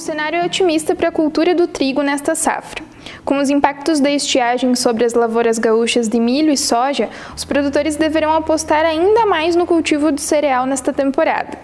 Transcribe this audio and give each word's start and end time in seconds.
cenário 0.00 0.38
é 0.38 0.44
otimista 0.44 0.94
para 0.94 1.08
a 1.08 1.12
cultura 1.12 1.54
do 1.54 1.66
trigo 1.66 2.02
nesta 2.02 2.34
safra. 2.34 2.82
Com 3.24 3.38
os 3.38 3.50
impactos 3.50 4.00
da 4.00 4.10
estiagem 4.10 4.74
sobre 4.74 5.04
as 5.04 5.14
lavouras 5.14 5.58
gaúchas 5.58 6.08
de 6.08 6.18
milho 6.18 6.50
e 6.50 6.56
soja, 6.56 7.08
os 7.36 7.44
produtores 7.44 7.96
deverão 7.96 8.32
apostar 8.32 8.84
ainda 8.84 9.26
mais 9.26 9.54
no 9.54 9.66
cultivo 9.66 10.10
do 10.10 10.20
cereal 10.20 10.66
nesta 10.66 10.92
temporada. 10.92 11.58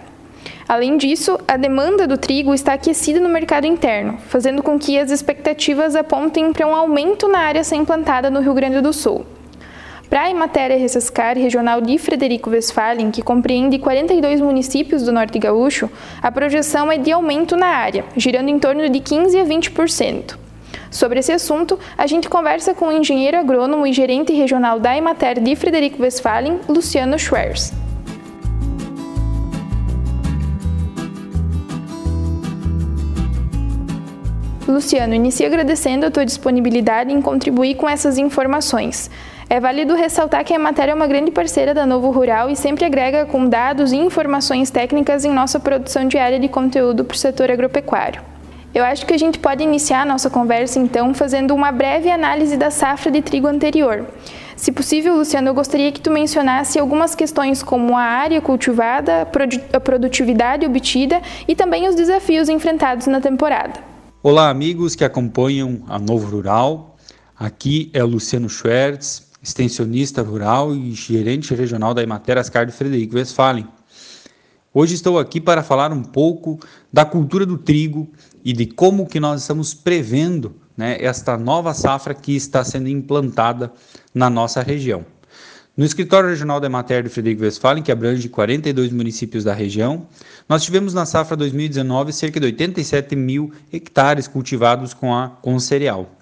Além 0.67 0.97
disso, 0.97 1.39
a 1.47 1.55
demanda 1.55 2.05
do 2.05 2.17
trigo 2.17 2.53
está 2.53 2.73
aquecida 2.73 3.19
no 3.19 3.29
mercado 3.29 3.65
interno, 3.65 4.17
fazendo 4.27 4.61
com 4.61 4.77
que 4.77 4.99
as 4.99 5.11
expectativas 5.11 5.95
apontem 5.95 6.51
para 6.51 6.67
um 6.67 6.75
aumento 6.75 7.27
na 7.27 7.39
área 7.39 7.63
sem 7.63 7.85
plantada 7.85 8.29
no 8.29 8.41
Rio 8.41 8.53
Grande 8.53 8.81
do 8.81 8.91
Sul. 8.91 9.25
Para 10.09 10.23
a 10.23 10.29
Imatéria 10.29 10.77
Ressascar 10.77 11.37
Regional 11.37 11.81
de 11.81 11.97
Frederico 11.97 12.49
Westphalen, 12.49 13.11
que 13.11 13.21
compreende 13.21 13.77
42 13.77 14.39
municípios 14.39 15.03
do 15.03 15.11
Norte 15.11 15.37
Gaúcho, 15.37 15.89
a 16.21 16.31
projeção 16.31 16.89
é 16.89 16.97
de 16.97 17.11
aumento 17.11 17.57
na 17.57 17.67
área, 17.67 18.05
girando 18.15 18.47
em 18.47 18.57
torno 18.57 18.87
de 18.89 19.01
15 19.01 19.37
a 19.37 19.43
20%. 19.43 20.37
Sobre 20.89 21.19
esse 21.19 21.33
assunto, 21.33 21.77
a 21.97 22.07
gente 22.07 22.29
conversa 22.29 22.73
com 22.73 22.87
o 22.87 22.91
engenheiro 22.91 23.37
agrônomo 23.37 23.85
e 23.85 23.91
gerente 23.91 24.31
regional 24.31 24.79
da 24.79 24.95
Imater 24.95 25.41
de 25.41 25.53
Frederico 25.57 26.01
Westphalen, 26.01 26.61
Luciano 26.69 27.19
Schwerz. 27.19 27.73
Luciano, 34.65 35.13
inicio 35.13 35.47
agradecendo 35.47 36.05
a 36.05 36.11
tua 36.11 36.25
disponibilidade 36.25 37.11
em 37.11 37.21
contribuir 37.21 37.75
com 37.75 37.89
essas 37.89 38.17
informações. 38.17 39.09
É 39.49 39.61
válido 39.61 39.95
ressaltar 39.95 40.43
que 40.43 40.53
a 40.53 40.59
matéria 40.59 40.91
é 40.91 40.95
uma 40.95 41.07
grande 41.07 41.31
parceira 41.31 41.73
da 41.73 41.85
Novo 41.85 42.11
Rural 42.11 42.49
e 42.49 42.55
sempre 42.55 42.83
agrega 42.83 43.25
com 43.25 43.47
dados 43.47 43.93
e 43.93 43.95
informações 43.95 44.69
técnicas 44.69 45.23
em 45.23 45.31
nossa 45.31 45.57
produção 45.57 46.05
diária 46.05 46.37
de 46.37 46.49
conteúdo 46.49 47.05
para 47.05 47.15
o 47.15 47.17
setor 47.17 47.49
agropecuário. 47.49 48.21
Eu 48.75 48.83
acho 48.83 49.05
que 49.05 49.13
a 49.13 49.17
gente 49.17 49.39
pode 49.39 49.63
iniciar 49.63 50.01
a 50.01 50.05
nossa 50.05 50.29
conversa 50.29 50.79
então 50.79 51.13
fazendo 51.13 51.55
uma 51.55 51.71
breve 51.71 52.11
análise 52.11 52.57
da 52.57 52.69
safra 52.69 53.09
de 53.09 53.21
trigo 53.21 53.47
anterior. 53.47 54.05
Se 54.57 54.69
possível, 54.69 55.15
Luciano, 55.15 55.47
eu 55.47 55.53
gostaria 55.53 55.93
que 55.93 56.01
tu 56.01 56.11
mencionasse 56.11 56.77
algumas 56.77 57.15
questões 57.15 57.63
como 57.63 57.95
a 57.95 58.01
área 58.01 58.41
cultivada, 58.41 59.25
a 59.71 59.79
produtividade 59.79 60.65
obtida 60.65 61.21
e 61.47 61.55
também 61.55 61.87
os 61.87 61.95
desafios 61.95 62.49
enfrentados 62.49 63.07
na 63.07 63.21
temporada. 63.21 63.79
Olá, 64.21 64.49
amigos 64.49 64.93
que 64.93 65.05
acompanham 65.05 65.83
a 65.87 65.97
Novo 65.97 66.35
Rural. 66.35 66.97
Aqui 67.39 67.89
é 67.93 68.03
Luciano 68.03 68.49
Schwertz, 68.49 69.26
extensionista 69.47 70.21
rural 70.21 70.75
e 70.75 70.91
gerente 70.91 71.55
regional 71.55 71.93
da 71.93 72.03
Emater 72.03 72.37
Ascar 72.37 72.65
de 72.65 72.73
Frederico 72.73 73.15
Westphalen. 73.15 73.65
Hoje 74.73 74.93
estou 74.93 75.17
aqui 75.17 75.39
para 75.39 75.63
falar 75.63 75.93
um 75.93 76.03
pouco 76.03 76.59
da 76.91 77.05
cultura 77.05 77.45
do 77.45 77.57
trigo 77.57 78.09
e 78.43 78.51
de 78.51 78.65
como 78.65 79.07
que 79.07 79.21
nós 79.21 79.41
estamos 79.41 79.73
prevendo 79.73 80.53
né, 80.75 80.97
esta 80.99 81.37
nova 81.37 81.73
safra 81.73 82.13
que 82.13 82.35
está 82.35 82.63
sendo 82.63 82.89
implantada 82.89 83.71
na 84.13 84.29
nossa 84.29 84.61
região. 84.61 85.05
No 85.75 85.85
escritório 85.85 86.29
regional 86.29 86.59
da 86.59 86.67
Emater 86.67 87.03
de 87.03 87.09
Frederico 87.09 87.43
Westphalen, 87.43 87.83
que 87.83 87.91
abrange 87.91 88.27
42 88.27 88.91
municípios 88.91 89.43
da 89.43 89.53
região, 89.53 90.07
nós 90.49 90.63
tivemos 90.63 90.93
na 90.93 91.05
safra 91.05 91.37
2019 91.37 92.11
cerca 92.11 92.39
de 92.39 92.47
87 92.47 93.15
mil 93.15 93.51
hectares 93.71 94.27
cultivados 94.27 94.93
com, 94.93 95.13
a, 95.15 95.29
com 95.29 95.57
cereal. 95.59 96.16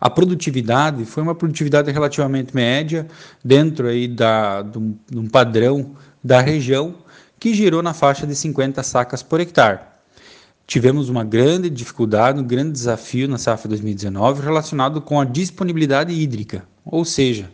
A 0.00 0.08
produtividade 0.08 1.04
foi 1.04 1.22
uma 1.22 1.34
produtividade 1.34 1.90
relativamente 1.90 2.54
média, 2.54 3.06
dentro 3.44 3.86
aí 3.86 4.08
da, 4.08 4.62
de, 4.62 4.78
um, 4.78 4.96
de 5.10 5.18
um 5.18 5.28
padrão 5.28 5.94
da 6.24 6.40
região, 6.40 6.94
que 7.38 7.52
girou 7.52 7.82
na 7.82 7.92
faixa 7.92 8.26
de 8.26 8.34
50 8.34 8.82
sacas 8.82 9.22
por 9.22 9.40
hectare. 9.40 9.80
Tivemos 10.66 11.08
uma 11.08 11.24
grande 11.24 11.68
dificuldade, 11.68 12.40
um 12.40 12.44
grande 12.44 12.72
desafio 12.72 13.28
na 13.28 13.36
safra 13.36 13.68
2019 13.68 14.42
relacionado 14.42 15.00
com 15.00 15.20
a 15.20 15.24
disponibilidade 15.24 16.12
hídrica, 16.12 16.64
ou 16.84 17.04
seja, 17.04 17.50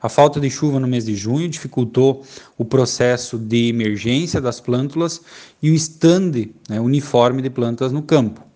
a 0.00 0.08
falta 0.08 0.40
de 0.40 0.48
chuva 0.48 0.80
no 0.80 0.86
mês 0.86 1.04
de 1.04 1.14
junho 1.14 1.48
dificultou 1.48 2.24
o 2.56 2.64
processo 2.64 3.36
de 3.36 3.68
emergência 3.68 4.40
das 4.40 4.58
plântulas 4.58 5.20
e 5.60 5.70
o 5.70 5.74
estande 5.74 6.54
né, 6.68 6.80
uniforme 6.80 7.42
de 7.42 7.50
plantas 7.50 7.92
no 7.92 8.02
campo. 8.02 8.49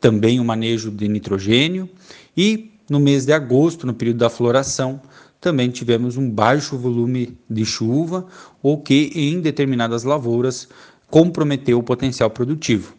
Também 0.00 0.38
o 0.40 0.44
manejo 0.44 0.90
de 0.90 1.08
nitrogênio 1.08 1.88
e 2.36 2.72
no 2.88 3.00
mês 3.00 3.26
de 3.26 3.32
agosto, 3.32 3.86
no 3.86 3.94
período 3.94 4.18
da 4.18 4.30
floração, 4.30 5.00
também 5.40 5.70
tivemos 5.70 6.16
um 6.16 6.30
baixo 6.30 6.76
volume 6.76 7.36
de 7.48 7.64
chuva, 7.64 8.26
o 8.62 8.78
que 8.78 9.10
em 9.14 9.40
determinadas 9.40 10.04
lavouras 10.04 10.68
comprometeu 11.10 11.78
o 11.78 11.82
potencial 11.82 12.30
produtivo. 12.30 12.94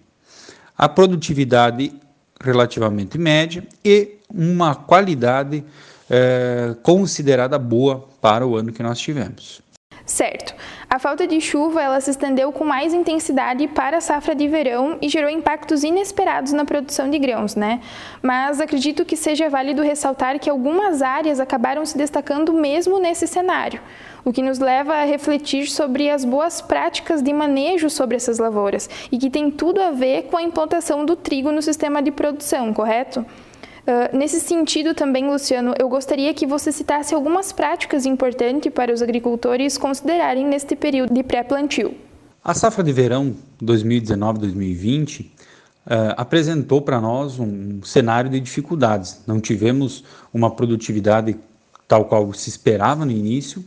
A 0.77 0.87
produtividade 0.87 1.91
relativamente 2.41 3.17
média 3.17 3.65
e 3.83 4.17
uma 4.29 4.75
qualidade 4.75 5.63
é, 6.09 6.75
considerada 6.83 7.57
boa 7.57 8.07
para 8.21 8.45
o 8.45 8.55
ano 8.55 8.71
que 8.71 8.83
nós 8.83 8.99
tivemos. 8.99 9.61
Certo. 10.05 10.53
A 10.89 10.99
falta 10.99 11.27
de 11.27 11.41
chuva 11.41 11.81
ela 11.81 11.99
se 11.99 12.11
estendeu 12.11 12.49
com 12.53 12.63
mais 12.63 12.93
intensidade 12.93 13.67
para 13.67 13.97
a 13.97 14.01
safra 14.01 14.33
de 14.33 14.47
verão 14.47 14.97
e 15.01 15.09
gerou 15.09 15.29
impactos 15.29 15.83
inesperados 15.83 16.53
na 16.53 16.63
produção 16.63 17.09
de 17.09 17.19
grãos, 17.19 17.57
né? 17.57 17.81
Mas 18.21 18.61
acredito 18.61 19.03
que 19.03 19.17
seja 19.17 19.49
válido 19.49 19.81
ressaltar 19.81 20.39
que 20.39 20.49
algumas 20.49 21.01
áreas 21.01 21.41
acabaram 21.41 21.85
se 21.85 21.97
destacando 21.97 22.53
mesmo 22.53 22.99
nesse 22.99 23.27
cenário, 23.27 23.81
o 24.23 24.31
que 24.31 24.41
nos 24.41 24.59
leva 24.59 24.93
a 24.93 25.03
refletir 25.03 25.69
sobre 25.69 26.09
as 26.09 26.23
boas 26.23 26.61
práticas 26.61 27.21
de 27.21 27.33
manejo 27.33 27.89
sobre 27.89 28.15
essas 28.15 28.39
lavouras 28.39 28.89
e 29.11 29.17
que 29.17 29.29
tem 29.29 29.51
tudo 29.51 29.81
a 29.81 29.91
ver 29.91 30.23
com 30.23 30.37
a 30.37 30.41
implantação 30.41 31.05
do 31.05 31.17
trigo 31.17 31.51
no 31.51 31.61
sistema 31.61 32.01
de 32.01 32.11
produção, 32.11 32.73
correto? 32.73 33.25
Uh, 33.87 34.17
nesse 34.17 34.41
sentido 34.41 34.93
também, 34.93 35.29
Luciano, 35.29 35.73
eu 35.79 35.87
gostaria 35.87 36.33
que 36.33 36.45
você 36.45 36.73
citasse 36.73 37.15
algumas 37.15 37.53
práticas 37.53 38.05
importantes 38.05 38.69
para 38.69 38.93
os 38.93 39.01
agricultores 39.01 39.77
considerarem 39.77 40.45
neste 40.45 40.75
período 40.75 41.13
de 41.13 41.23
pré-plantio. 41.23 41.95
A 42.43 42.53
safra 42.53 42.83
de 42.83 42.91
verão 42.91 43.33
2019-2020 43.63 45.21
uh, 45.21 45.29
apresentou 46.17 46.81
para 46.81 46.99
nós 46.99 47.39
um 47.39 47.81
cenário 47.81 48.29
de 48.29 48.41
dificuldades. 48.41 49.21
Não 49.25 49.39
tivemos 49.39 50.03
uma 50.33 50.51
produtividade 50.51 51.37
tal 51.87 52.03
qual 52.03 52.33
se 52.33 52.49
esperava 52.49 53.05
no 53.05 53.11
início, 53.11 53.63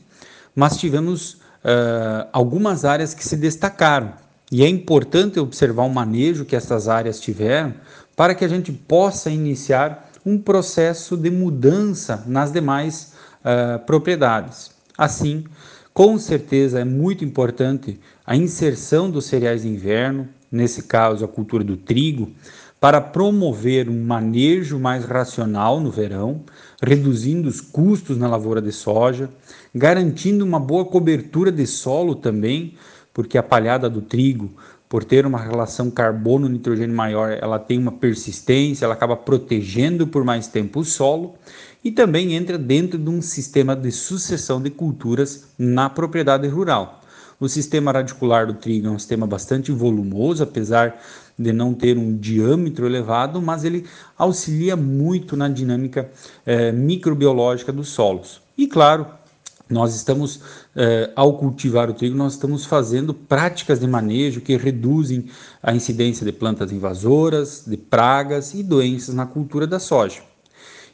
mas 0.55 0.77
tivemos 0.77 1.33
uh, 1.65 2.29
algumas 2.31 2.85
áreas 2.85 3.15
que 3.15 3.27
se 3.27 3.39
destacaram. 3.39 4.13
E 4.53 4.63
é 4.65 4.69
importante 4.69 5.41
observar 5.41 5.85
o 5.85 5.89
manejo 5.89 6.45
que 6.45 6.55
essas 6.55 6.89
áreas 6.89 7.19
tiveram 7.19 7.73
para 8.15 8.35
que 8.35 8.45
a 8.45 8.49
gente 8.49 8.71
possa 8.71 9.31
iniciar 9.31 10.10
um 10.25 10.39
processo 10.39 11.17
de 11.17 11.31
mudança 11.31 12.25
nas 12.27 12.53
demais 12.53 13.15
uh, 13.45 13.85
propriedades. 13.85 14.71
Assim, 14.97 15.45
com 15.93 16.19
certeza 16.19 16.81
é 16.81 16.85
muito 16.85 17.25
importante 17.25 17.99
a 18.25 18.37
inserção 18.37 19.11
dos 19.11 19.27
cereais 19.27 19.63
de 19.63 19.69
inverno, 19.69 20.29
nesse 20.51 20.85
caso 20.85 21.25
a 21.25 21.29
cultura 21.29 21.65
do 21.65 21.77
trigo, 21.77 22.31
para 22.81 23.01
promover 23.01 23.89
um 23.89 24.05
manejo 24.05 24.79
mais 24.79 25.05
racional 25.05 25.81
no 25.81 25.91
verão, 25.91 26.43
reduzindo 26.83 27.49
os 27.49 27.61
custos 27.61 28.17
na 28.17 28.27
lavoura 28.27 28.63
de 28.63 28.73
soja, 28.73 29.29
garantindo 29.75 30.45
uma 30.45 30.59
boa 30.59 30.85
cobertura 30.87 31.53
de 31.53 31.67
solo 31.67 32.15
também, 32.15 32.75
porque 33.13 33.37
a 33.37 33.43
palhada 33.43 33.91
do 33.91 34.01
trigo 34.01 34.55
por 34.91 35.05
ter 35.05 35.25
uma 35.25 35.39
relação 35.39 35.89
carbono-nitrogênio 35.89 36.97
maior, 36.97 37.39
ela 37.41 37.61
tem 37.61 37.79
uma 37.79 37.93
persistência, 37.93 38.85
ela 38.85 38.95
acaba 38.95 39.17
protegendo 39.17 40.05
por 40.05 40.25
mais 40.25 40.49
tempo 40.49 40.81
o 40.81 40.85
solo 40.85 41.37
e 41.85 41.93
também 41.93 42.35
entra 42.35 42.59
dentro 42.59 42.99
de 42.99 43.09
um 43.09 43.23
sistema 43.23 43.77
de 43.77 43.93
sucessão 43.93 44.61
de 44.61 44.69
culturas 44.69 45.45
na 45.57 45.89
propriedade 45.89 46.49
rural. 46.49 47.03
O 47.39 47.49
sistema 47.49 47.93
radicular 47.93 48.49
do 48.49 48.55
trigo 48.55 48.89
é 48.89 48.91
um 48.91 48.99
sistema 48.99 49.29
bastante 49.29 49.71
volumoso, 49.71 50.43
apesar 50.43 51.01
de 51.39 51.53
não 51.53 51.73
ter 51.73 51.97
um 51.97 52.19
diâmetro 52.19 52.85
elevado, 52.85 53.41
mas 53.41 53.65
ele 53.65 53.87
auxilia 54.19 54.75
muito 54.75 55.37
na 55.37 55.49
dinâmica 55.49 56.11
eh, 56.45 56.73
microbiológica 56.73 57.73
dos 57.73 57.91
solos. 57.91 58.43
E 58.59 58.67
claro, 58.67 59.07
nós 59.71 59.95
estamos, 59.95 60.41
eh, 60.75 61.11
ao 61.15 61.39
cultivar 61.39 61.89
o 61.89 61.95
trigo, 61.95 62.17
nós 62.17 62.33
estamos 62.33 62.65
fazendo 62.65 63.15
práticas 63.15 63.79
de 63.79 63.87
manejo 63.87 64.41
que 64.41 64.57
reduzem 64.57 65.27
a 65.63 65.73
incidência 65.73 66.27
de 66.27 66.33
plantas 66.33 66.73
invasoras, 66.73 67.65
de 67.67 67.77
pragas 67.77 68.53
e 68.53 68.63
doenças 68.63 69.15
na 69.15 69.27
cultura 69.27 69.67
da 69.67 69.79
soja. 69.79 70.23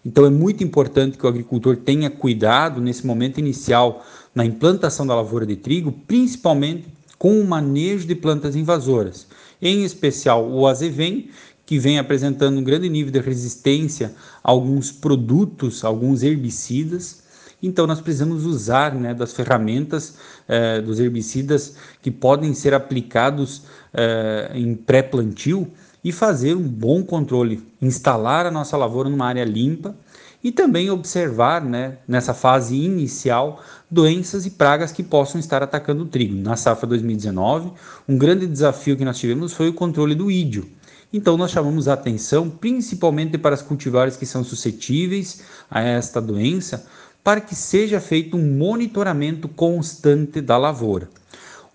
Então 0.04 0.24
é 0.24 0.30
muito 0.30 0.62
importante 0.62 1.18
que 1.18 1.24
o 1.26 1.28
agricultor 1.28 1.76
tenha 1.76 2.08
cuidado 2.10 2.80
nesse 2.80 3.04
momento 3.04 3.38
inicial 3.38 4.04
na 4.34 4.44
implantação 4.44 5.06
da 5.06 5.16
lavoura 5.16 5.46
de 5.46 5.56
trigo, 5.56 5.90
principalmente 6.06 6.86
com 7.18 7.40
o 7.40 7.44
manejo 7.44 8.06
de 8.06 8.14
plantas 8.14 8.54
invasoras, 8.54 9.26
em 9.60 9.84
especial 9.84 10.48
o 10.48 10.66
azevém, 10.66 11.30
que 11.64 11.78
vem 11.78 11.98
apresentando 11.98 12.58
um 12.58 12.62
grande 12.62 12.88
nível 12.88 13.10
de 13.10 13.18
resistência 13.18 14.14
a 14.44 14.50
alguns 14.52 14.92
produtos, 14.92 15.84
alguns 15.84 16.22
herbicidas, 16.22 17.25
então, 17.62 17.86
nós 17.86 18.00
precisamos 18.00 18.44
usar 18.44 18.94
né, 18.94 19.14
das 19.14 19.32
ferramentas 19.32 20.16
eh, 20.46 20.80
dos 20.80 21.00
herbicidas 21.00 21.76
que 22.02 22.10
podem 22.10 22.52
ser 22.52 22.74
aplicados 22.74 23.62
eh, 23.94 24.50
em 24.54 24.74
pré-plantio 24.74 25.70
e 26.04 26.12
fazer 26.12 26.54
um 26.54 26.68
bom 26.68 27.02
controle, 27.02 27.66
instalar 27.80 28.46
a 28.46 28.50
nossa 28.50 28.76
lavoura 28.76 29.08
numa 29.08 29.26
área 29.26 29.44
limpa 29.44 29.96
e 30.44 30.52
também 30.52 30.90
observar, 30.90 31.64
né, 31.64 31.98
nessa 32.06 32.34
fase 32.34 32.76
inicial, 32.76 33.60
doenças 33.90 34.46
e 34.46 34.50
pragas 34.50 34.92
que 34.92 35.02
possam 35.02 35.40
estar 35.40 35.62
atacando 35.62 36.04
o 36.04 36.06
trigo. 36.06 36.36
Na 36.36 36.56
safra 36.56 36.86
2019, 36.86 37.72
um 38.06 38.18
grande 38.18 38.46
desafio 38.46 38.96
que 38.96 39.04
nós 39.04 39.18
tivemos 39.18 39.54
foi 39.54 39.68
o 39.68 39.74
controle 39.74 40.14
do 40.14 40.30
ídio. 40.30 40.70
Então, 41.12 41.36
nós 41.36 41.50
chamamos 41.50 41.88
a 41.88 41.94
atenção 41.94 42.50
principalmente 42.50 43.38
para 43.38 43.54
as 43.54 43.62
cultivares 43.62 44.16
que 44.16 44.26
são 44.26 44.44
suscetíveis 44.44 45.42
a 45.70 45.80
esta 45.80 46.20
doença, 46.20 46.86
para 47.26 47.40
que 47.40 47.56
seja 47.56 47.98
feito 47.98 48.36
um 48.36 48.56
monitoramento 48.56 49.48
constante 49.48 50.40
da 50.40 50.56
lavoura. 50.56 51.08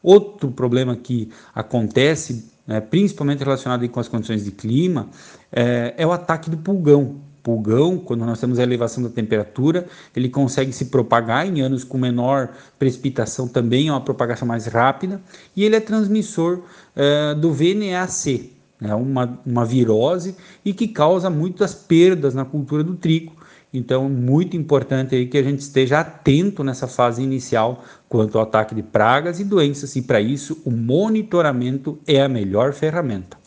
Outro 0.01 0.49
problema 0.49 0.95
que 0.95 1.29
acontece, 1.53 2.49
né, 2.65 2.79
principalmente 2.79 3.43
relacionado 3.43 3.85
com 3.89 3.99
as 3.99 4.07
condições 4.07 4.45
de 4.45 4.51
clima, 4.51 5.09
é, 5.51 5.93
é 5.97 6.07
o 6.07 6.13
ataque 6.13 6.49
do 6.49 6.55
pulgão. 6.55 7.17
Pulgão, 7.43 7.97
quando 7.97 8.25
nós 8.25 8.39
temos 8.39 8.59
a 8.59 8.63
elevação 8.63 9.03
da 9.03 9.09
temperatura, 9.09 9.87
ele 10.15 10.29
consegue 10.29 10.71
se 10.71 10.85
propagar 10.85 11.45
em 11.45 11.59
anos 11.59 11.83
com 11.83 11.97
menor 11.97 12.53
precipitação, 12.79 13.45
também 13.45 13.89
é 13.89 13.91
uma 13.91 13.99
propagação 13.99 14.47
mais 14.47 14.67
rápida, 14.67 15.19
e 15.53 15.65
ele 15.65 15.75
é 15.75 15.81
transmissor 15.81 16.61
é, 16.95 17.35
do 17.35 17.51
VNAC, 17.51 18.53
né, 18.79 18.95
uma, 18.95 19.37
uma 19.45 19.65
virose, 19.65 20.33
e 20.63 20.73
que 20.73 20.87
causa 20.87 21.29
muitas 21.29 21.73
perdas 21.73 22.33
na 22.33 22.45
cultura 22.45 22.85
do 22.85 22.95
trigo, 22.95 23.40
então, 23.73 24.09
muito 24.09 24.57
importante 24.57 25.15
aí 25.15 25.25
que 25.27 25.37
a 25.37 25.43
gente 25.43 25.59
esteja 25.59 26.01
atento 26.01 26.61
nessa 26.61 26.87
fase 26.87 27.23
inicial 27.23 27.83
quanto 28.09 28.37
ao 28.37 28.43
ataque 28.43 28.75
de 28.75 28.83
pragas 28.83 29.39
e 29.39 29.45
doenças, 29.45 29.95
e 29.95 30.01
para 30.01 30.19
isso 30.19 30.61
o 30.65 30.71
monitoramento 30.71 31.97
é 32.05 32.21
a 32.21 32.27
melhor 32.27 32.73
ferramenta. 32.73 33.37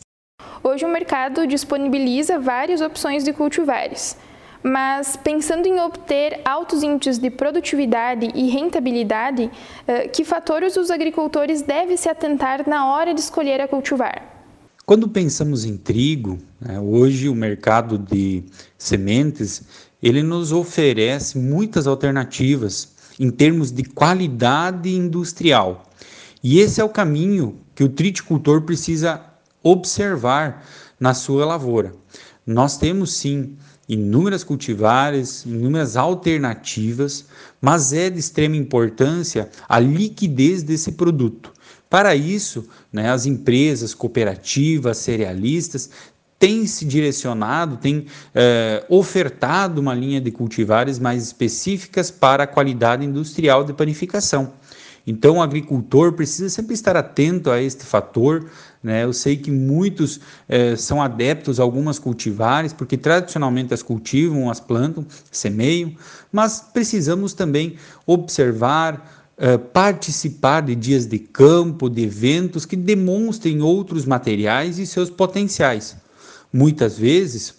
Hoje 0.63 0.83
o 0.83 0.89
mercado 0.89 1.45
disponibiliza 1.45 2.39
várias 2.39 2.81
opções 2.81 3.23
de 3.23 3.31
cultivares, 3.31 4.17
mas 4.63 5.15
pensando 5.15 5.67
em 5.67 5.79
obter 5.79 6.41
altos 6.43 6.81
índices 6.81 7.19
de 7.19 7.29
produtividade 7.29 8.31
e 8.33 8.49
rentabilidade, 8.49 9.51
eh, 9.87 10.07
que 10.07 10.25
fatores 10.25 10.75
os 10.75 10.89
agricultores 10.89 11.61
devem 11.61 11.95
se 11.95 12.09
atentar 12.09 12.67
na 12.67 12.91
hora 12.91 13.13
de 13.13 13.19
escolher 13.19 13.61
a 13.61 13.67
cultivar? 13.67 14.35
Quando 14.87 15.07
pensamos 15.07 15.65
em 15.65 15.77
trigo, 15.77 16.39
né, 16.59 16.79
hoje 16.79 17.29
o 17.29 17.35
mercado 17.35 17.97
de 17.97 18.43
sementes 18.77 19.63
ele 20.05 20.21
nos 20.21 20.51
oferece 20.51 21.35
muitas 21.35 21.87
alternativas 21.87 22.89
em 23.19 23.31
termos 23.31 23.71
de 23.71 23.83
qualidade 23.83 24.93
industrial. 24.93 25.91
E 26.43 26.59
esse 26.59 26.79
é 26.79 26.83
o 26.83 26.89
caminho 26.89 27.57
que 27.73 27.83
o 27.83 27.89
triticultor 27.89 28.61
precisa 28.61 29.19
observar 29.63 30.63
na 30.99 31.15
sua 31.15 31.43
lavoura. 31.43 31.91
Nós 32.45 32.77
temos 32.77 33.15
sim 33.15 33.57
inúmeras 33.89 34.43
cultivares, 34.43 35.43
inúmeras 35.43 35.97
alternativas, 35.97 37.25
mas 37.59 37.91
é 37.91 38.07
de 38.07 38.19
extrema 38.19 38.55
importância 38.55 39.49
a 39.67 39.79
liquidez 39.79 40.61
desse 40.61 40.91
produto. 40.91 41.51
Para 41.89 42.15
isso, 42.15 42.67
né, 42.93 43.09
as 43.09 43.25
empresas, 43.25 43.95
cooperativas, 43.95 44.97
cerealistas 44.97 45.89
tem 46.45 46.67
se 46.67 46.85
direcionado, 46.85 47.75
tem 47.75 48.05
é, 48.35 48.85
ofertado 48.87 49.81
uma 49.81 49.95
linha 49.95 50.21
de 50.21 50.29
cultivares 50.29 50.99
mais 50.99 51.23
específicas 51.23 52.11
para 52.11 52.43
a 52.43 52.47
qualidade 52.47 53.03
industrial 53.03 53.63
de 53.63 53.73
panificação. 53.73 54.53
Então, 55.07 55.37
o 55.37 55.41
agricultor 55.41 56.13
precisa 56.13 56.47
sempre 56.47 56.75
estar 56.75 56.95
atento 56.95 57.49
a 57.49 57.59
este 57.59 57.83
fator. 57.83 58.45
Né? 58.83 59.05
Eu 59.05 59.11
sei 59.11 59.37
que 59.37 59.49
muitos 59.49 60.19
é, 60.47 60.75
são 60.75 61.01
adeptos 61.01 61.59
a 61.59 61.63
algumas 61.63 61.97
cultivares, 61.97 62.71
porque 62.71 62.95
tradicionalmente 62.95 63.73
as 63.73 63.81
cultivam, 63.81 64.47
as 64.51 64.59
plantam, 64.59 65.03
semeiam, 65.31 65.93
mas 66.31 66.63
precisamos 66.71 67.33
também 67.33 67.75
observar, 68.05 69.13
Uh, 69.37 69.59
participar 69.59 70.61
de 70.61 70.73
dias 70.73 71.05
de 71.05 71.19
campo, 71.19 71.89
de 71.89 72.03
eventos 72.03 72.65
que 72.65 72.77
demonstrem 72.77 73.61
outros 73.61 74.05
materiais 74.05 74.79
e 74.79 74.85
seus 74.85 75.09
potenciais. 75.09 75.97
Muitas 76.55 76.97
vezes, 76.97 77.53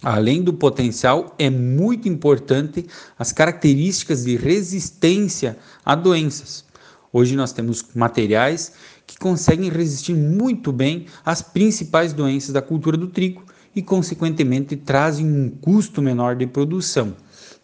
além 0.00 0.40
do 0.40 0.52
potencial, 0.52 1.34
é 1.36 1.50
muito 1.50 2.08
importante 2.08 2.86
as 3.18 3.32
características 3.32 4.22
de 4.22 4.36
resistência 4.36 5.58
a 5.84 5.96
doenças. 5.96 6.64
Hoje 7.12 7.34
nós 7.34 7.52
temos 7.52 7.84
materiais 7.92 8.72
que 9.04 9.18
conseguem 9.18 9.68
resistir 9.68 10.14
muito 10.14 10.70
bem 10.70 11.06
às 11.24 11.42
principais 11.42 12.12
doenças 12.12 12.52
da 12.52 12.62
cultura 12.62 12.96
do 12.96 13.08
trigo 13.08 13.42
e, 13.74 13.82
consequentemente, 13.82 14.76
trazem 14.76 15.26
um 15.26 15.50
custo 15.50 16.00
menor 16.00 16.36
de 16.36 16.46
produção 16.46 17.16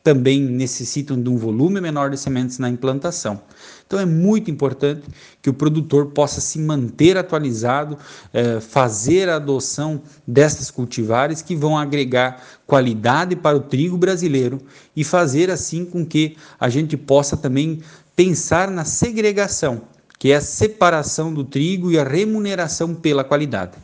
também 0.07 0.41
necessitam 0.41 1.21
de 1.21 1.29
um 1.29 1.37
volume 1.37 1.81
menor 1.81 2.11
de 2.11 2.17
sementes 2.17 2.61
na 2.61 2.71
implantação. 2.71 3.43
Então 3.87 4.01
é 4.01 4.05
muito 4.05 4.51
importante 4.51 5.07
que 5.41 5.49
o 5.49 5.55
produtor 5.55 6.07
possa 6.07 6.41
se 6.41 6.59
manter 6.59 7.17
atualizado, 7.17 7.97
eh, 8.33 8.59
fazer 8.59 9.29
a 9.29 9.37
adoção 9.37 10.03
destas 10.27 10.73
cultivares 10.73 11.41
que 11.41 11.55
vão 11.55 11.79
agregar 11.79 12.43
qualidade 12.67 13.37
para 13.37 13.57
o 13.57 13.61
trigo 13.61 13.97
brasileiro 13.97 14.59
e 14.95 15.05
fazer 15.05 15.51
assim 15.53 15.85
com 15.85 16.05
que 16.05 16.37
a 16.59 16.69
gente 16.69 16.97
possa 16.97 17.37
também 17.37 17.81
pensar 18.17 18.71
na 18.73 18.85
segregação, 18.85 19.83
que 20.19 20.33
é 20.33 20.37
a 20.37 20.41
separação 20.41 21.33
do 21.33 21.45
trigo 21.45 21.93
e 21.93 21.99
a 21.99 22.03
remuneração 22.03 22.93
pela 22.93 23.23
qualidade. 23.23 23.79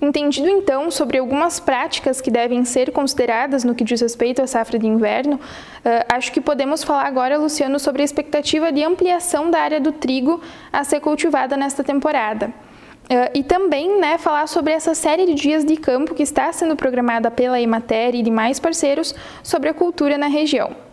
Entendido 0.00 0.48
então 0.48 0.92
sobre 0.92 1.18
algumas 1.18 1.58
práticas 1.58 2.20
que 2.20 2.30
devem 2.30 2.64
ser 2.64 2.92
consideradas 2.92 3.64
no 3.64 3.74
que 3.74 3.82
diz 3.82 4.00
respeito 4.00 4.40
à 4.40 4.46
safra 4.46 4.78
de 4.78 4.86
inverno, 4.86 5.36
uh, 5.36 6.14
acho 6.14 6.30
que 6.30 6.40
podemos 6.40 6.84
falar 6.84 7.04
agora, 7.04 7.36
Luciano, 7.36 7.80
sobre 7.80 8.02
a 8.02 8.04
expectativa 8.04 8.70
de 8.70 8.84
ampliação 8.84 9.50
da 9.50 9.58
área 9.58 9.80
do 9.80 9.90
trigo 9.90 10.40
a 10.72 10.84
ser 10.84 11.00
cultivada 11.00 11.56
nesta 11.56 11.82
temporada. 11.82 12.46
Uh, 12.46 13.30
e 13.34 13.42
também 13.42 13.98
né, 13.98 14.18
falar 14.18 14.46
sobre 14.46 14.72
essa 14.72 14.94
série 14.94 15.26
de 15.26 15.34
dias 15.34 15.64
de 15.64 15.76
campo 15.76 16.14
que 16.14 16.22
está 16.22 16.52
sendo 16.52 16.76
programada 16.76 17.28
pela 17.28 17.60
Emater 17.60 18.14
e 18.14 18.22
demais 18.22 18.60
parceiros 18.60 19.14
sobre 19.42 19.68
a 19.68 19.74
cultura 19.74 20.16
na 20.16 20.28
região. 20.28 20.87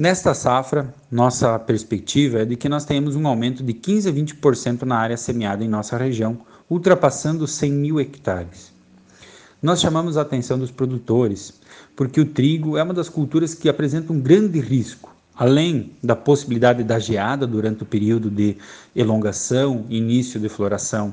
Nesta 0.00 0.32
safra, 0.32 0.94
nossa 1.12 1.58
perspectiva 1.58 2.38
é 2.38 2.44
de 2.46 2.56
que 2.56 2.70
nós 2.70 2.86
tenhamos 2.86 3.16
um 3.16 3.28
aumento 3.28 3.62
de 3.62 3.74
15 3.74 4.08
a 4.08 4.12
20% 4.14 4.82
na 4.84 4.96
área 4.96 5.14
semeada 5.18 5.62
em 5.62 5.68
nossa 5.68 5.94
região, 5.98 6.38
ultrapassando 6.70 7.46
100 7.46 7.70
mil 7.70 8.00
hectares. 8.00 8.72
Nós 9.62 9.78
chamamos 9.78 10.16
a 10.16 10.22
atenção 10.22 10.58
dos 10.58 10.70
produtores 10.70 11.52
porque 11.94 12.18
o 12.18 12.24
trigo 12.24 12.78
é 12.78 12.82
uma 12.82 12.94
das 12.94 13.10
culturas 13.10 13.52
que 13.52 13.68
apresenta 13.68 14.10
um 14.10 14.18
grande 14.18 14.58
risco. 14.58 15.14
Além 15.36 15.92
da 16.02 16.16
possibilidade 16.16 16.82
da 16.82 16.98
geada 16.98 17.46
durante 17.46 17.82
o 17.82 17.86
período 17.86 18.30
de 18.30 18.56
elongação, 18.96 19.84
início 19.90 20.40
de 20.40 20.48
floração, 20.48 21.12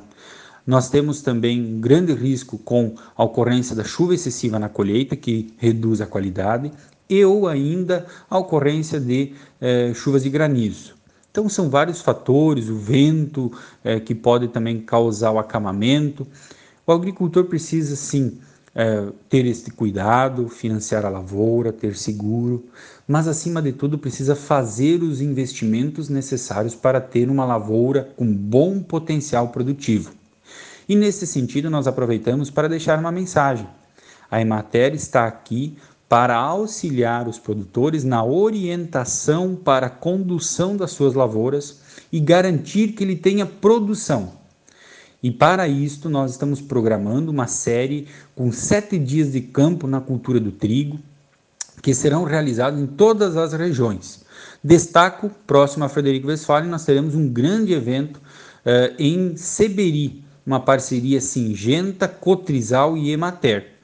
nós 0.65 0.89
temos 0.89 1.21
também 1.21 1.61
um 1.61 1.81
grande 1.81 2.13
risco 2.13 2.57
com 2.57 2.95
a 3.17 3.23
ocorrência 3.25 3.75
da 3.75 3.83
chuva 3.83 4.15
excessiva 4.15 4.57
na 4.57 4.69
colheita, 4.69 5.13
que 5.13 5.53
reduz 5.57 5.99
a 5.99 6.05
qualidade, 6.05 6.71
e 7.09 7.23
ou 7.23 7.47
ainda 7.47 8.05
a 8.29 8.37
ocorrência 8.37 8.99
de 8.99 9.33
eh, 9.61 9.93
chuvas 9.93 10.23
de 10.23 10.29
granizo. 10.29 10.97
Então, 11.37 11.47
são 11.47 11.69
vários 11.69 12.01
fatores, 12.01 12.67
o 12.67 12.75
vento 12.75 13.51
é, 13.83 13.99
que 13.99 14.15
pode 14.15 14.47
também 14.47 14.79
causar 14.79 15.29
o 15.29 15.37
acamamento. 15.37 16.25
O 16.83 16.91
agricultor 16.91 17.43
precisa, 17.43 17.95
sim, 17.95 18.39
é, 18.73 19.07
ter 19.29 19.45
esse 19.45 19.69
cuidado, 19.69 20.49
financiar 20.49 21.05
a 21.05 21.09
lavoura, 21.09 21.71
ter 21.71 21.95
seguro, 21.95 22.65
mas, 23.07 23.27
acima 23.27 23.61
de 23.61 23.71
tudo, 23.71 23.99
precisa 23.99 24.35
fazer 24.35 25.03
os 25.03 25.21
investimentos 25.21 26.09
necessários 26.09 26.73
para 26.73 26.99
ter 26.99 27.29
uma 27.29 27.45
lavoura 27.45 28.11
com 28.17 28.25
bom 28.25 28.81
potencial 28.81 29.49
produtivo. 29.49 30.11
E, 30.89 30.95
nesse 30.95 31.27
sentido, 31.27 31.69
nós 31.69 31.85
aproveitamos 31.85 32.49
para 32.49 32.67
deixar 32.67 32.97
uma 32.97 33.11
mensagem. 33.11 33.67
A 34.31 34.41
Emater 34.41 34.95
está 34.95 35.27
aqui 35.27 35.77
para 36.09 36.35
auxiliar 36.35 37.27
os 37.27 37.37
produtores 37.37 38.03
na 38.03 38.23
orientação 38.23 39.55
para 39.55 39.87
a 39.87 39.89
condução 39.89 40.77
das 40.77 40.91
suas 40.91 41.13
lavouras 41.13 41.81
e 42.11 42.19
garantir 42.19 42.93
que 42.93 43.03
ele 43.03 43.15
tenha 43.15 43.45
produção. 43.45 44.33
E 45.21 45.31
para 45.31 45.67
isto, 45.67 46.09
nós 46.09 46.31
estamos 46.31 46.61
programando 46.61 47.31
uma 47.31 47.47
série 47.47 48.07
com 48.35 48.51
sete 48.51 48.97
dias 48.97 49.31
de 49.31 49.41
campo 49.41 49.87
na 49.87 49.99
cultura 49.99 50.39
do 50.39 50.51
trigo, 50.51 50.99
que 51.81 51.93
serão 51.93 52.23
realizados 52.23 52.79
em 52.79 52.87
todas 52.87 53.35
as 53.35 53.51
regiões. 53.51 54.25
Destaco, 54.63 55.29
próximo 55.45 55.83
a 55.83 55.89
Frederico 55.89 56.27
Westphalen, 56.27 56.69
nós 56.69 56.85
teremos 56.85 57.15
um 57.15 57.27
grande 57.27 57.73
evento 57.73 58.17
uh, 58.17 58.93
em 58.97 59.35
Seberi, 59.35 60.23
uma 60.45 60.59
parceria 60.59 61.19
singenta, 61.19 62.07
Cotrizal 62.07 62.95
e 62.95 63.11
Emater 63.11 63.76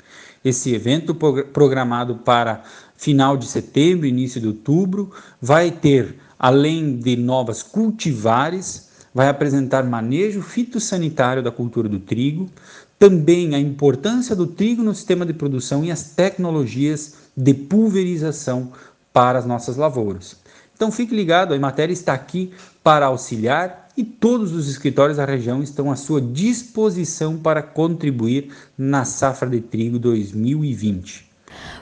esse 0.44 0.74
evento 0.74 1.16
programado 1.16 2.16
para 2.16 2.64
final 2.98 3.38
de 3.38 3.46
setembro, 3.46 4.06
início 4.06 4.40
de 4.40 4.48
outubro, 4.48 5.12
vai 5.42 5.72
ter, 5.72 6.16
além 6.38 6.98
de 6.98 7.16
novas 7.16 7.64
cultivares, 7.64 8.90
vai 9.14 9.30
apresentar 9.30 9.84
manejo 9.84 10.42
fitossanitário 10.42 11.44
da 11.44 11.52
cultura 11.52 11.88
do 11.88 12.00
trigo, 12.00 12.50
também 12.98 13.54
a 13.54 13.60
importância 13.60 14.36
do 14.36 14.48
trigo 14.48 14.82
no 14.82 14.96
sistema 14.96 15.26
de 15.26 15.34
produção 15.34 15.84
e 15.84 15.92
as 15.92 16.12
tecnologias 16.12 17.16
de 17.36 17.54
pulverização 17.54 18.72
para 19.12 19.38
as 19.38 19.46
nossas 19.46 19.76
lavouras. 19.76 20.38
Então 20.76 20.92
fique 20.92 21.16
ligado, 21.16 21.54
a 21.54 21.56
Ematéria 21.56 21.94
está 21.94 22.14
aqui 22.14 22.52
para 22.84 23.06
auxiliar 23.06 23.83
e 23.96 24.04
todos 24.04 24.54
os 24.54 24.68
escritórios 24.70 25.18
da 25.18 25.26
região 25.26 25.62
estão 25.62 25.92
à 25.92 25.96
sua 25.96 26.22
disposição 26.22 27.38
para 27.38 27.62
contribuir 27.62 28.50
na 28.78 29.06
safra 29.06 29.50
de 29.50 29.62
trigo 29.62 30.00
2020. 30.00 31.32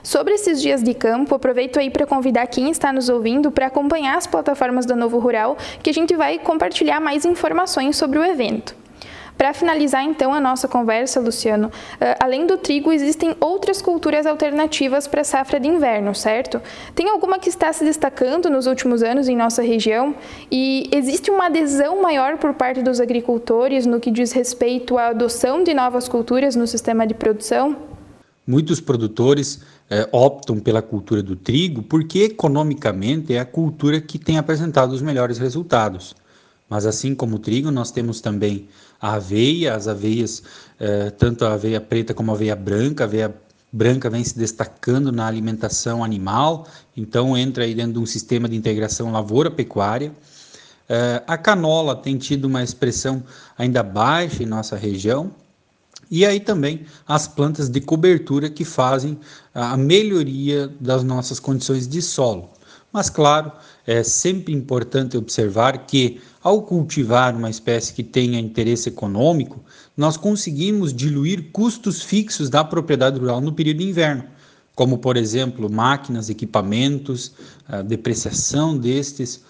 Sobre 0.02 0.34
esses 0.34 0.60
dias 0.60 0.82
de 0.82 0.92
campo, 0.92 1.34
aproveito 1.34 1.78
aí 1.78 1.88
para 1.88 2.06
convidar 2.06 2.46
quem 2.46 2.70
está 2.70 2.92
nos 2.92 3.08
ouvindo 3.08 3.50
para 3.50 3.68
acompanhar 3.68 4.18
as 4.18 4.26
plataformas 4.26 4.84
da 4.84 4.94
Novo 4.94 5.18
Rural, 5.18 5.56
que 5.82 5.88
a 5.88 5.94
gente 5.94 6.14
vai 6.14 6.38
compartilhar 6.38 7.00
mais 7.00 7.24
informações 7.24 7.96
sobre 7.96 8.18
o 8.18 8.24
evento. 8.24 8.81
Para 9.36 9.52
finalizar 9.52 10.04
então 10.04 10.32
a 10.32 10.40
nossa 10.40 10.68
conversa, 10.68 11.20
Luciano, 11.20 11.68
uh, 11.68 11.70
além 12.20 12.46
do 12.46 12.56
trigo, 12.56 12.92
existem 12.92 13.34
outras 13.40 13.82
culturas 13.82 14.26
alternativas 14.26 15.06
para 15.06 15.22
a 15.22 15.24
safra 15.24 15.58
de 15.58 15.68
inverno, 15.68 16.14
certo? 16.14 16.60
Tem 16.94 17.08
alguma 17.08 17.38
que 17.38 17.48
está 17.48 17.72
se 17.72 17.84
destacando 17.84 18.48
nos 18.48 18.66
últimos 18.66 19.02
anos 19.02 19.28
em 19.28 19.36
nossa 19.36 19.62
região? 19.62 20.14
E 20.50 20.88
existe 20.92 21.30
uma 21.30 21.46
adesão 21.46 22.00
maior 22.00 22.38
por 22.38 22.54
parte 22.54 22.82
dos 22.82 23.00
agricultores 23.00 23.86
no 23.86 23.98
que 23.98 24.10
diz 24.10 24.32
respeito 24.32 24.98
à 24.98 25.08
adoção 25.08 25.64
de 25.64 25.74
novas 25.74 26.08
culturas 26.08 26.54
no 26.54 26.66
sistema 26.66 27.06
de 27.06 27.14
produção? 27.14 27.76
Muitos 28.46 28.80
produtores 28.80 29.60
eh, 29.88 30.08
optam 30.10 30.58
pela 30.58 30.82
cultura 30.82 31.22
do 31.22 31.36
trigo 31.36 31.82
porque 31.82 32.24
economicamente 32.24 33.34
é 33.34 33.38
a 33.38 33.44
cultura 33.44 34.00
que 34.00 34.18
tem 34.18 34.36
apresentado 34.36 34.92
os 34.92 35.00
melhores 35.00 35.38
resultados. 35.38 36.14
Mas 36.72 36.86
assim 36.86 37.14
como 37.14 37.36
o 37.36 37.38
trigo, 37.38 37.70
nós 37.70 37.90
temos 37.90 38.22
também 38.22 38.66
a 38.98 39.16
aveia, 39.16 39.74
as 39.74 39.86
aveias, 39.86 40.42
eh, 40.80 41.10
tanto 41.10 41.44
a 41.44 41.52
aveia 41.52 41.78
preta 41.82 42.14
como 42.14 42.30
a 42.30 42.34
aveia 42.34 42.56
branca. 42.56 43.04
A 43.04 43.06
aveia 43.06 43.34
branca 43.70 44.08
vem 44.08 44.24
se 44.24 44.38
destacando 44.38 45.12
na 45.12 45.26
alimentação 45.26 46.02
animal, 46.02 46.66
então 46.96 47.36
entra 47.36 47.64
aí 47.64 47.74
dentro 47.74 47.92
de 47.92 47.98
um 47.98 48.06
sistema 48.06 48.48
de 48.48 48.56
integração 48.56 49.12
lavoura-pecuária. 49.12 50.14
Eh, 50.88 51.22
a 51.26 51.36
canola 51.36 51.94
tem 51.94 52.16
tido 52.16 52.46
uma 52.46 52.62
expressão 52.62 53.22
ainda 53.58 53.82
baixa 53.82 54.42
em 54.42 54.46
nossa 54.46 54.74
região, 54.74 55.30
e 56.10 56.24
aí 56.24 56.40
também 56.40 56.86
as 57.06 57.28
plantas 57.28 57.68
de 57.68 57.82
cobertura 57.82 58.48
que 58.48 58.64
fazem 58.64 59.20
a 59.54 59.76
melhoria 59.76 60.72
das 60.80 61.04
nossas 61.04 61.38
condições 61.38 61.86
de 61.86 62.00
solo. 62.00 62.48
Mas, 62.92 63.08
claro, 63.08 63.50
é 63.86 64.02
sempre 64.02 64.52
importante 64.52 65.16
observar 65.16 65.86
que, 65.86 66.20
ao 66.42 66.62
cultivar 66.62 67.34
uma 67.34 67.48
espécie 67.48 67.94
que 67.94 68.02
tenha 68.02 68.38
interesse 68.38 68.88
econômico, 68.88 69.64
nós 69.96 70.16
conseguimos 70.16 70.92
diluir 70.92 71.50
custos 71.52 72.02
fixos 72.02 72.50
da 72.50 72.62
propriedade 72.62 73.18
rural 73.18 73.40
no 73.40 73.52
período 73.52 73.78
de 73.78 73.88
inverno, 73.88 74.24
como, 74.74 74.98
por 74.98 75.16
exemplo, 75.16 75.70
máquinas, 75.70 76.28
equipamentos, 76.28 77.32
a 77.66 77.80
depreciação 77.82 78.76
destes, 78.76 79.42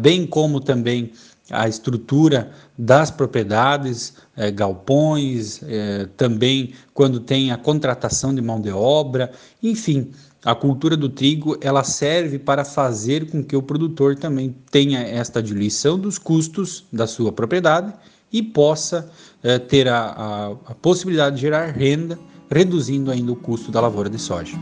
bem 0.00 0.26
como 0.26 0.60
também 0.60 1.12
a 1.50 1.68
estrutura 1.68 2.50
das 2.78 3.10
propriedades, 3.10 4.14
é, 4.36 4.50
galpões, 4.50 5.60
é, 5.62 6.08
também 6.16 6.72
quando 6.94 7.20
tem 7.20 7.50
a 7.52 7.56
contratação 7.58 8.34
de 8.34 8.40
mão 8.40 8.60
de 8.60 8.70
obra, 8.70 9.30
enfim, 9.62 10.10
a 10.44 10.54
cultura 10.54 10.96
do 10.96 11.08
trigo 11.08 11.56
ela 11.60 11.84
serve 11.84 12.38
para 12.38 12.64
fazer 12.64 13.30
com 13.30 13.44
que 13.44 13.56
o 13.56 13.62
produtor 13.62 14.16
também 14.16 14.54
tenha 14.70 15.00
esta 15.00 15.42
diluição 15.42 15.98
dos 15.98 16.18
custos 16.18 16.84
da 16.92 17.06
sua 17.06 17.30
propriedade 17.30 17.92
e 18.32 18.42
possa 18.42 19.10
é, 19.42 19.58
ter 19.58 19.88
a, 19.88 19.98
a, 19.98 20.46
a 20.72 20.74
possibilidade 20.74 21.36
de 21.36 21.42
gerar 21.42 21.66
renda, 21.66 22.18
reduzindo 22.50 23.10
ainda 23.10 23.30
o 23.30 23.36
custo 23.36 23.70
da 23.70 23.80
lavoura 23.80 24.10
de 24.10 24.18
soja. 24.18 24.56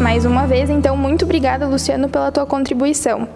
Mais 0.00 0.26
uma 0.26 0.46
vez, 0.46 0.68
então, 0.68 0.96
muito 0.96 1.24
obrigada, 1.24 1.66
Luciano, 1.66 2.08
pela 2.08 2.30
tua 2.30 2.44
contribuição. 2.44 3.26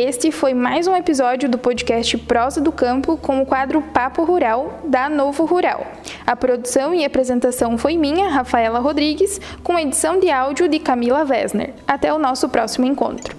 Este 0.00 0.30
foi 0.30 0.54
mais 0.54 0.86
um 0.86 0.94
episódio 0.94 1.48
do 1.48 1.58
podcast 1.58 2.16
Prosa 2.18 2.60
do 2.60 2.70
Campo 2.70 3.16
com 3.16 3.42
o 3.42 3.44
quadro 3.44 3.82
Papo 3.82 4.22
Rural 4.22 4.78
da 4.84 5.08
Novo 5.08 5.44
Rural. 5.44 5.84
A 6.24 6.36
produção 6.36 6.94
e 6.94 7.04
apresentação 7.04 7.76
foi 7.76 7.96
minha, 7.96 8.28
Rafaela 8.28 8.78
Rodrigues, 8.78 9.40
com 9.64 9.76
edição 9.76 10.20
de 10.20 10.30
áudio 10.30 10.68
de 10.68 10.78
Camila 10.78 11.24
Wesner. 11.24 11.74
Até 11.84 12.14
o 12.14 12.18
nosso 12.18 12.48
próximo 12.48 12.86
encontro. 12.86 13.36